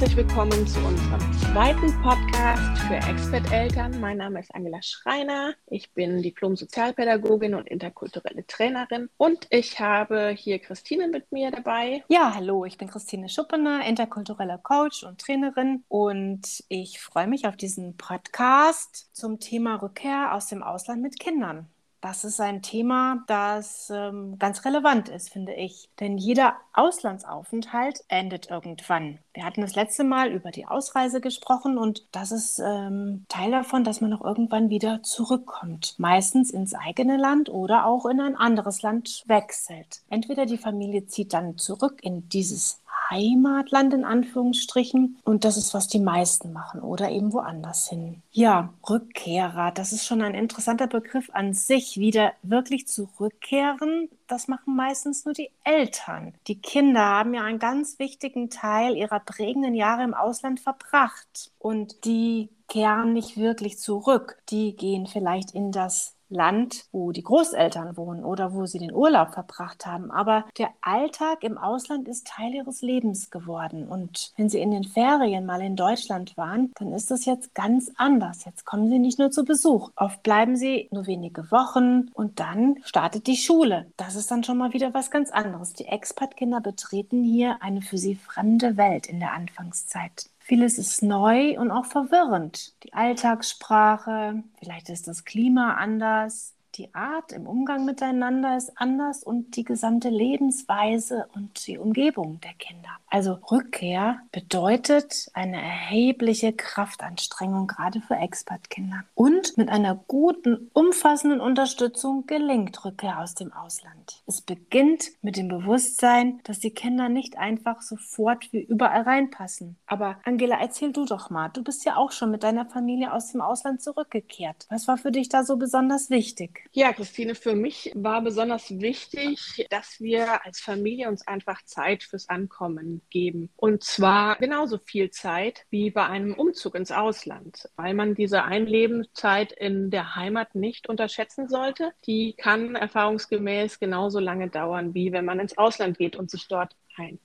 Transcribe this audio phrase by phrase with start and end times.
[0.00, 4.00] herzlich willkommen zu unserem zweiten Podcast für Expert-Eltern.
[4.00, 5.52] Mein Name ist Angela Schreiner.
[5.66, 12.02] Ich bin Diplom-Sozialpädagogin und interkulturelle Trainerin und ich habe hier Christine mit mir dabei.
[12.08, 17.58] Ja, hallo, ich bin Christine Schuppener, interkultureller Coach und Trainerin und ich freue mich auf
[17.58, 21.68] diesen Podcast zum Thema Rückkehr aus dem Ausland mit Kindern.
[22.00, 25.90] Das ist ein Thema, das ähm, ganz relevant ist, finde ich.
[26.00, 29.18] Denn jeder Auslandsaufenthalt endet irgendwann.
[29.34, 33.84] Wir hatten das letzte Mal über die Ausreise gesprochen und das ist ähm, Teil davon,
[33.84, 35.94] dass man auch irgendwann wieder zurückkommt.
[35.98, 40.00] Meistens ins eigene Land oder auch in ein anderes Land wechselt.
[40.08, 45.18] Entweder die Familie zieht dann zurück in dieses Heimatland in Anführungsstrichen.
[45.24, 48.22] Und das ist, was die meisten machen oder eben woanders hin.
[48.32, 51.98] Ja, Rückkehrer, das ist schon ein interessanter Begriff an sich.
[51.98, 56.34] Wieder wirklich zurückkehren, das machen meistens nur die Eltern.
[56.46, 61.50] Die Kinder haben ja einen ganz wichtigen Teil ihrer prägenden Jahre im Ausland verbracht.
[61.58, 64.38] Und die kehren nicht wirklich zurück.
[64.48, 69.34] Die gehen vielleicht in das Land, wo die Großeltern wohnen oder wo sie den Urlaub
[69.34, 70.10] verbracht haben.
[70.10, 73.88] Aber der Alltag im Ausland ist Teil ihres Lebens geworden.
[73.88, 77.90] Und wenn sie in den Ferien mal in Deutschland waren, dann ist das jetzt ganz
[77.96, 78.44] anders.
[78.44, 79.90] Jetzt kommen sie nicht nur zu Besuch.
[79.96, 83.86] Oft bleiben sie nur wenige Wochen und dann startet die Schule.
[83.96, 85.72] Das ist dann schon mal wieder was ganz anderes.
[85.72, 90.30] Die Expat-Kinder betreten hier eine für sie fremde Welt in der Anfangszeit.
[90.50, 92.74] Vieles ist neu und auch verwirrend.
[92.82, 99.56] Die Alltagssprache, vielleicht ist das Klima anders, die Art im Umgang miteinander ist anders und
[99.56, 102.90] die gesamte Lebensweise und die Umgebung der Kinder.
[103.08, 109.02] Also Rückkehr bedeutet eine erhebliche Kraftanstrengung, gerade für Expertkinder.
[109.14, 114.22] Und mit einer guten, umfassenden Unterstützung gelingt Rückkehr aus dem Ausland.
[114.26, 119.76] Es beginnt mit dem Bewusstsein, dass die Kinder nicht einfach sofort wie überall reinpassen.
[119.86, 123.32] Aber Angela, erzähl du doch mal, du bist ja auch schon mit deiner Familie aus
[123.32, 124.66] dem Ausland zurückgekehrt.
[124.70, 126.59] Was war für dich da so besonders wichtig?
[126.72, 132.28] Ja, Christine, für mich war besonders wichtig, dass wir als Familie uns einfach Zeit fürs
[132.28, 133.50] Ankommen geben.
[133.56, 139.52] Und zwar genauso viel Zeit wie bei einem Umzug ins Ausland, weil man diese Einlebenszeit
[139.52, 141.92] in der Heimat nicht unterschätzen sollte.
[142.06, 146.76] Die kann erfahrungsgemäß genauso lange dauern, wie wenn man ins Ausland geht und sich dort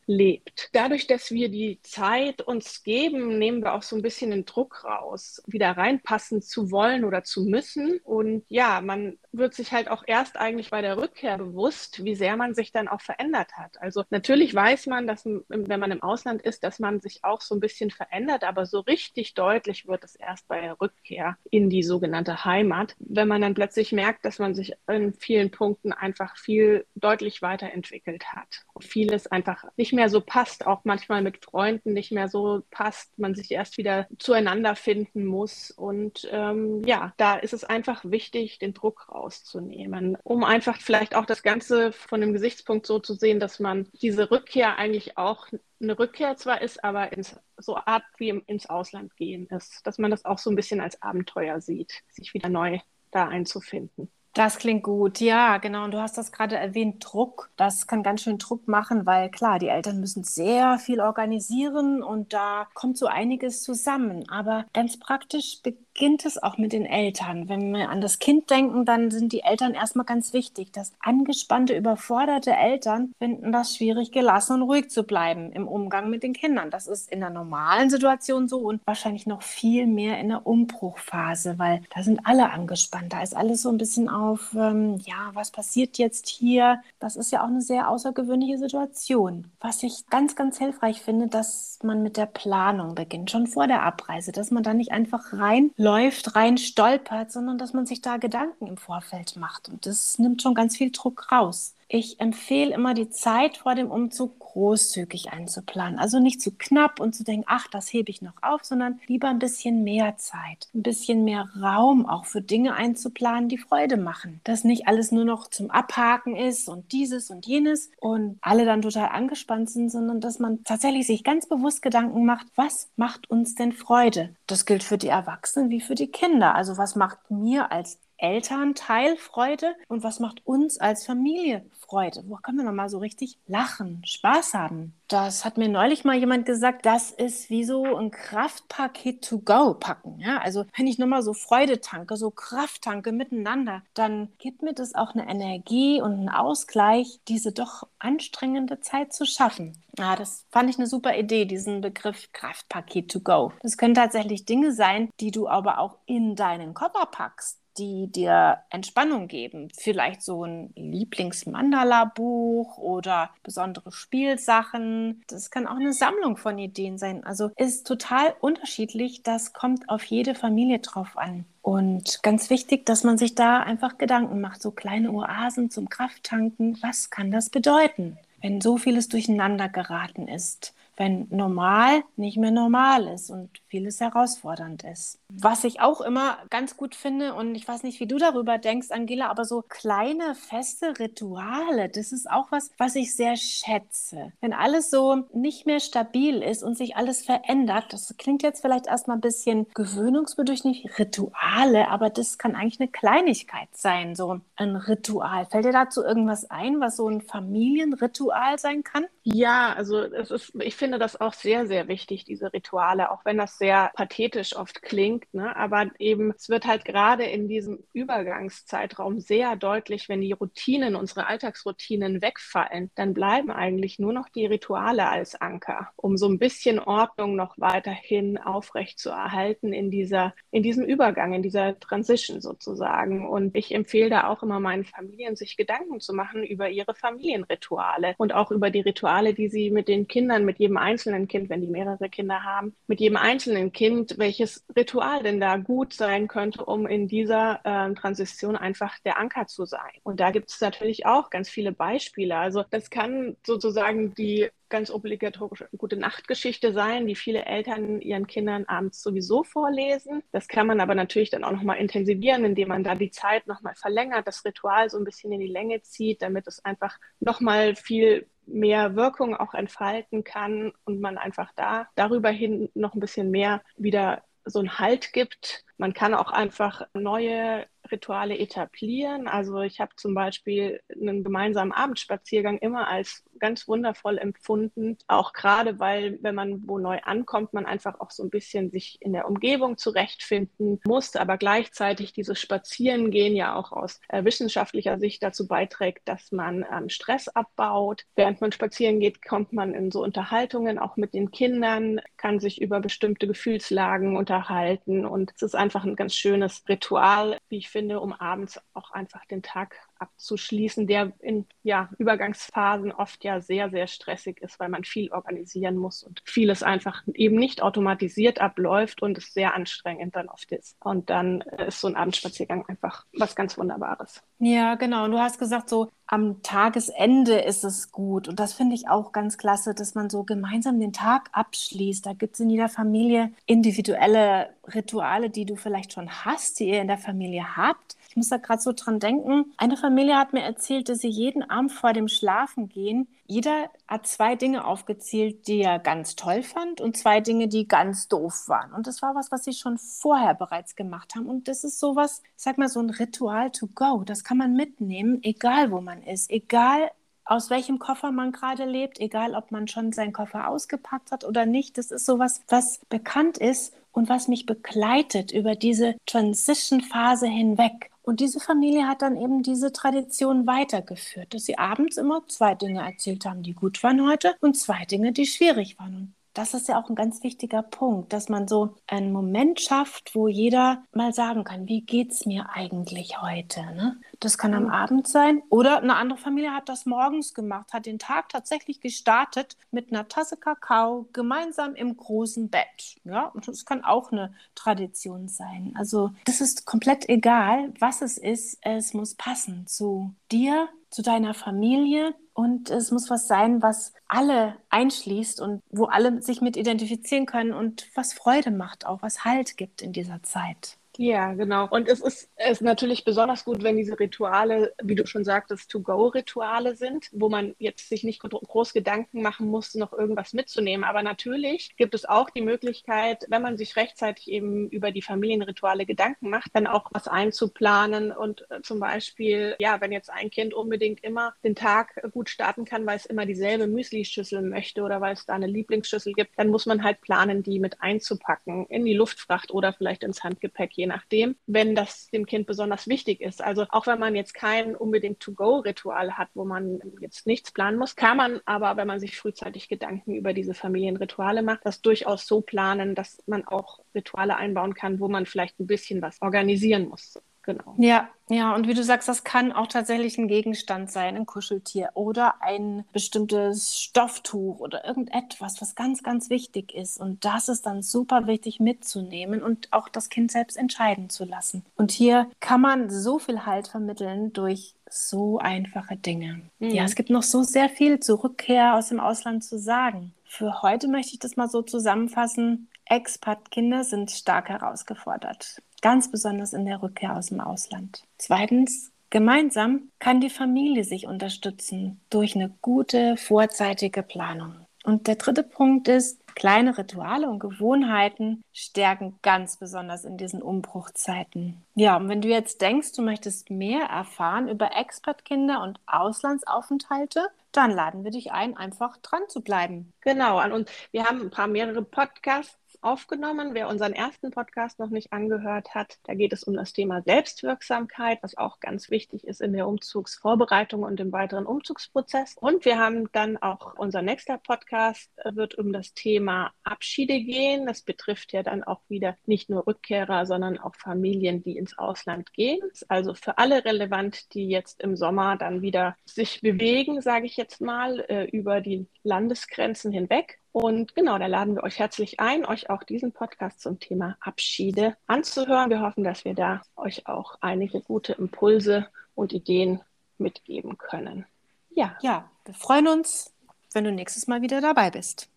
[0.06, 0.70] lebt.
[0.74, 4.84] Dadurch, dass wir die Zeit uns geben, nehmen wir auch so ein bisschen den Druck
[4.84, 8.00] raus, wieder reinpassen zu wollen oder zu müssen.
[8.04, 12.38] Und ja, man wird sich halt auch erst eigentlich bei der Rückkehr bewusst, wie sehr
[12.38, 13.82] man sich dann auch verändert hat.
[13.82, 17.56] Also natürlich weiß man, dass wenn man im Ausland ist, dass man sich auch so
[17.56, 21.84] ein bisschen verändert, aber so richtig deutlich wird es erst bei der Rückkehr in die
[21.84, 26.86] sogenannte Heimat, wenn man dann plötzlich merkt, dass man sich in vielen Punkten einfach viel
[26.96, 28.66] deutlich weiterentwickelt hat.
[28.80, 33.36] Vieles einfach nicht mehr so passt, auch manchmal mit Freunden nicht mehr so passt, man
[33.36, 35.72] sich erst wieder zueinander finden muss.
[35.72, 41.26] Und ähm, ja, da ist es einfach wichtig, den Druck rauszunehmen, um einfach vielleicht auch
[41.26, 45.48] das Ganze von dem Gesichtspunkt so zu sehen, dass man diese Rückkehr eigentlich auch
[45.82, 50.12] eine Rückkehr zwar ist, aber ins, so Art wie ins Ausland gehen ist, dass man
[50.12, 52.80] das auch so ein bisschen als Abenteuer sieht, sich wieder neu
[53.12, 54.10] da einzufinden.
[54.34, 55.86] Das klingt gut, ja, genau.
[55.86, 57.50] Und du hast das gerade erwähnt, Druck.
[57.56, 62.34] Das kann ganz schön Druck machen, weil klar, die Eltern müssen sehr viel organisieren und
[62.34, 64.28] da kommt so einiges zusammen.
[64.28, 65.85] Aber ganz praktisch beginnt
[66.26, 67.48] es auch mit den Eltern.
[67.50, 70.72] Wenn wir an das Kind denken, dann sind die Eltern erstmal ganz wichtig.
[70.72, 76.24] Das angespannte, überforderte Eltern finden das schwierig, gelassen und ruhig zu bleiben im Umgang mit
[76.24, 76.70] den Kindern.
[76.70, 81.58] Das ist in der normalen Situation so und wahrscheinlich noch viel mehr in der Umbruchphase,
[81.58, 83.14] weil da sind alle angespannt.
[83.14, 86.82] Da ist alles so ein bisschen auf, ähm, ja, was passiert jetzt hier?
[87.00, 89.46] Das ist ja auch eine sehr außergewöhnliche Situation.
[89.60, 93.84] Was ich ganz, ganz hilfreich finde, dass man mit der Planung beginnt, schon vor der
[93.84, 98.18] Abreise, dass man da nicht einfach rein läuft, rein stolpert, sondern dass man sich da
[98.18, 99.70] Gedanken im Vorfeld macht.
[99.70, 101.76] Und das nimmt schon ganz viel Druck raus.
[101.88, 106.00] Ich empfehle immer, die Zeit vor dem Umzug großzügig einzuplanen.
[106.00, 109.28] Also nicht zu knapp und zu denken, ach, das hebe ich noch auf, sondern lieber
[109.28, 114.42] ein bisschen mehr Zeit, ein bisschen mehr Raum auch für Dinge einzuplanen, die Freude machen.
[114.46, 118.82] Dass nicht alles nur noch zum Abhaken ist und dieses und jenes und alle dann
[118.82, 123.54] total angespannt sind, sondern dass man tatsächlich sich ganz bewusst Gedanken macht, was macht uns
[123.54, 124.36] denn Freude?
[124.48, 126.56] Das gilt für die Erwachsenen wie für die Kinder.
[126.56, 132.24] Also was macht mir als Elternteil Freude und was macht uns als Familie Freude?
[132.28, 134.94] Wo können wir nochmal so richtig lachen, Spaß haben?
[135.08, 139.76] Das hat mir neulich mal jemand gesagt, das ist wie so ein Kraftpaket to go
[139.76, 140.20] packen.
[140.20, 140.40] Ja?
[140.40, 144.96] Also wenn ich nochmal so Freude tanke, so Kraft tanke miteinander, dann gibt mir das
[144.96, 149.78] auch eine Energie und einen Ausgleich, diese doch anstrengende Zeit zu schaffen.
[149.98, 153.54] Ja, das fand ich eine super Idee, diesen Begriff Kraftpaket to go.
[153.62, 158.60] Das können tatsächlich Dinge sein, die du aber auch in deinen Koffer packst die dir
[158.70, 159.70] Entspannung geben.
[159.78, 165.24] Vielleicht so ein Lieblings-Mandala-Buch oder besondere Spielsachen.
[165.28, 167.24] Das kann auch eine Sammlung von Ideen sein.
[167.24, 169.24] Also ist total unterschiedlich.
[169.24, 171.46] Das kommt auf jede Familie drauf an.
[171.62, 174.62] Und ganz wichtig, dass man sich da einfach Gedanken macht.
[174.62, 176.78] So kleine Oasen zum Krafttanken.
[176.82, 178.18] Was kann das bedeuten?
[178.42, 184.84] Wenn so vieles durcheinander geraten ist wenn normal nicht mehr normal ist und vieles herausfordernd
[184.84, 185.20] ist.
[185.30, 188.92] Was ich auch immer ganz gut finde, und ich weiß nicht, wie du darüber denkst,
[188.92, 194.32] Angela, aber so kleine feste Rituale, das ist auch was, was ich sehr schätze.
[194.42, 198.88] Wenn alles so nicht mehr stabil ist und sich alles verändert, das klingt jetzt vielleicht
[198.88, 205.46] erstmal ein bisschen gewöhnungsbedürftig, Rituale, aber das kann eigentlich eine Kleinigkeit sein, so ein Ritual.
[205.46, 209.06] Fällt dir dazu irgendwas ein, was so ein Familienritual sein kann?
[209.28, 213.40] Ja, also es ist, ich finde das auch sehr, sehr wichtig, diese Rituale, auch wenn
[213.40, 215.34] das sehr pathetisch oft klingt.
[215.34, 215.56] Ne?
[215.56, 221.26] Aber eben, es wird halt gerade in diesem Übergangszeitraum sehr deutlich, wenn die Routinen, unsere
[221.26, 226.78] Alltagsroutinen wegfallen, dann bleiben eigentlich nur noch die Rituale als Anker, um so ein bisschen
[226.78, 233.28] Ordnung noch weiterhin aufrecht zu erhalten in dieser, in diesem Übergang, in dieser Transition sozusagen.
[233.28, 238.14] Und ich empfehle da auch immer meinen Familien, sich Gedanken zu machen über ihre Familienrituale
[238.20, 241.50] und auch über die Rituale Rituale, die sie mit den Kindern, mit jedem einzelnen Kind,
[241.50, 246.28] wenn die mehrere Kinder haben, mit jedem einzelnen Kind, welches Ritual denn da gut sein
[246.28, 249.92] könnte, um in dieser äh, Transition einfach der Anker zu sein.
[250.04, 252.36] Und da gibt es natürlich auch ganz viele Beispiele.
[252.36, 258.66] Also das kann sozusagen die ganz obligatorische gute Nachtgeschichte sein, die viele Eltern ihren Kindern
[258.66, 260.24] abends sowieso vorlesen.
[260.32, 263.76] Das kann man aber natürlich dann auch nochmal intensivieren, indem man da die Zeit nochmal
[263.76, 268.28] verlängert, das Ritual so ein bisschen in die Länge zieht, damit es einfach nochmal viel
[268.48, 273.62] mehr Wirkung auch entfalten kann und man einfach da darüber hin noch ein bisschen mehr
[273.78, 275.66] wieder so einen Halt gibt.
[275.78, 279.28] Man kann auch einfach neue Rituale etablieren.
[279.28, 284.98] Also ich habe zum Beispiel einen gemeinsamen Abendspaziergang immer als ganz wundervoll empfunden.
[285.08, 288.98] Auch gerade, weil, wenn man wo neu ankommt, man einfach auch so ein bisschen sich
[289.02, 295.24] in der Umgebung zurechtfinden muss, aber gleichzeitig dieses Spazierengehen ja auch aus äh, wissenschaftlicher Sicht
[295.24, 298.06] dazu beiträgt, dass man ähm, Stress abbaut.
[298.16, 302.62] Während man spazieren geht, kommt man in so Unterhaltungen auch mit den Kindern, kann sich
[302.62, 308.00] über bestimmte Gefühlslagen unterhalten und es ist einfach ein ganz schönes Ritual, wie ich finde,
[308.00, 313.88] um abends auch einfach den Tag abzuschließen, der in ja, Übergangsphasen oft ja sehr, sehr
[313.88, 319.18] stressig ist, weil man viel organisieren muss und vieles einfach eben nicht automatisiert abläuft und
[319.18, 320.76] es sehr anstrengend dann oft ist.
[320.80, 324.24] Und dann ist so ein Abendspaziergang einfach was ganz Wunderbares.
[324.40, 325.06] Ja, genau.
[325.06, 328.28] Und du hast gesagt, so am Tagesende ist es gut.
[328.28, 332.06] Und das finde ich auch ganz klasse, dass man so gemeinsam den Tag abschließt.
[332.06, 336.82] Da gibt es in jeder Familie individuelle Rituale, die du vielleicht schon hast, die ihr
[336.82, 337.96] in der Familie habt.
[338.16, 339.52] Ich muss da gerade so dran denken.
[339.58, 344.38] Eine Familie hat mir erzählt, dass sie jeden Abend vor dem Schlafengehen, jeder hat zwei
[344.38, 348.72] Dinge aufgezählt, die er ganz toll fand und zwei Dinge, die ganz doof waren.
[348.72, 351.26] Und das war was, was sie schon vorher bereits gemacht haben.
[351.26, 354.04] Und das ist sowas, ich sag mal, so ein Ritual to go.
[354.06, 356.90] Das kann man mitnehmen, egal wo man ist, egal
[357.26, 361.46] aus welchem Koffer man gerade lebt, egal ob man schon seinen Koffer ausgepackt hat oder
[361.46, 361.78] nicht.
[361.78, 367.92] Das ist sowas, was bekannt ist und was mich begleitet über diese Transition-Phase hinweg.
[368.06, 372.82] Und diese Familie hat dann eben diese Tradition weitergeführt, dass sie abends immer zwei Dinge
[372.82, 375.96] erzählt haben, die gut waren heute und zwei Dinge, die schwierig waren.
[375.96, 380.14] Und das ist ja auch ein ganz wichtiger Punkt, dass man so einen Moment schafft,
[380.14, 383.62] wo jeder mal sagen kann, wie geht es mir eigentlich heute?
[383.74, 383.98] Ne?
[384.20, 385.42] Das kann am Abend sein.
[385.50, 390.08] Oder eine andere Familie hat das morgens gemacht, hat den Tag tatsächlich gestartet mit einer
[390.08, 392.98] Tasse Kakao gemeinsam im großen Bett.
[393.06, 395.74] Ja, und das kann auch eine Tradition sein.
[395.78, 398.58] Also das ist komplett egal, was es ist.
[398.62, 404.58] Es muss passen zu dir, zu deiner Familie, und es muss was sein, was alle
[404.70, 409.56] einschließt und wo alle sich mit identifizieren können und was Freude macht, auch was Halt
[409.56, 410.78] gibt in dieser Zeit.
[410.98, 411.68] Ja, genau.
[411.70, 416.76] Und es ist, ist natürlich besonders gut, wenn diese Rituale, wie du schon sagtest, To-Go-Rituale
[416.76, 420.86] sind, wo man jetzt sich nicht groß Gedanken machen muss, noch irgendwas mitzunehmen.
[420.86, 425.86] Aber natürlich gibt es auch die Möglichkeit, wenn man sich rechtzeitig eben über die Familienrituale
[425.86, 430.54] Gedanken macht, dann auch was einzuplanen und äh, zum Beispiel, ja, wenn jetzt ein Kind
[430.54, 435.14] unbedingt immer den Tag gut starten kann, weil es immer dieselbe Müsli-Schüssel möchte oder weil
[435.14, 438.94] es da eine Lieblingsschüssel gibt, dann muss man halt planen, die mit einzupacken in die
[438.94, 443.44] Luftfracht oder vielleicht ins Handgepäck, je nachdem, wenn das dem Kind besonders wichtig ist.
[443.44, 447.96] Also auch wenn man jetzt kein unbedingt To-Go-Ritual hat, wo man jetzt nichts planen muss,
[447.96, 452.42] kann man aber, wenn man sich frühzeitig Gedanken über diese Familienrituale macht, das durchaus so
[452.42, 457.20] planen, dass man auch Rituale einbauen kann, wo man vielleicht ein bisschen was organisieren muss.
[457.46, 457.76] Genau.
[457.78, 461.92] Ja, ja, und wie du sagst, das kann auch tatsächlich ein Gegenstand sein, ein Kuscheltier
[461.94, 467.00] oder ein bestimmtes Stofftuch oder irgendetwas, was ganz, ganz wichtig ist.
[467.00, 471.64] Und das ist dann super wichtig mitzunehmen und auch das Kind selbst entscheiden zu lassen.
[471.76, 476.42] Und hier kann man so viel Halt vermitteln durch so einfache Dinge.
[476.58, 476.72] Mhm.
[476.72, 480.16] Ja, es gibt noch so sehr viel zur Rückkehr aus dem Ausland zu sagen.
[480.24, 482.70] Für heute möchte ich das mal so zusammenfassen.
[482.86, 488.06] Expat-Kinder sind stark herausgefordert ganz besonders in der Rückkehr aus dem Ausland.
[488.18, 494.56] Zweitens, gemeinsam kann die Familie sich unterstützen durch eine gute vorzeitige Planung.
[494.84, 501.64] Und der dritte Punkt ist, kleine Rituale und Gewohnheiten stärken ganz besonders in diesen Umbruchzeiten.
[501.76, 507.70] Ja, und wenn du jetzt denkst, du möchtest mehr erfahren über Expertkinder und Auslandsaufenthalte, dann
[507.70, 509.94] laden wir dich ein, einfach dran zu bleiben.
[510.02, 513.54] Genau, und wir haben ein paar mehrere Podcasts aufgenommen.
[513.54, 518.20] Wer unseren ersten Podcast noch nicht angehört hat, da geht es um das Thema Selbstwirksamkeit,
[518.22, 522.36] was auch ganz wichtig ist in der Umzugsvorbereitung und im weiteren Umzugsprozess.
[522.40, 527.66] Und wir haben dann auch unser nächster Podcast wird um das Thema Abschiede gehen.
[527.66, 532.34] Das betrifft ja dann auch wieder nicht nur Rückkehrer, sondern auch Familien, die ins Ausland
[532.34, 532.60] gehen.
[532.88, 537.62] Also für alle relevant, die jetzt im Sommer dann wieder sich bewegen, sage ich jetzt
[537.62, 540.40] mal, äh, über die Landesgrenzen hinweg.
[540.56, 544.96] Und genau, da laden wir euch herzlich ein, euch auch diesen Podcast zum Thema Abschiede
[545.06, 545.70] anzuhören.
[545.70, 549.82] Wir hoffen, dass wir da euch auch einige gute Impulse und Ideen
[550.18, 551.26] mitgeben können.
[551.72, 551.98] Ja.
[552.02, 553.34] Ja, wir freuen uns,
[553.74, 555.30] wenn du nächstes Mal wieder dabei bist.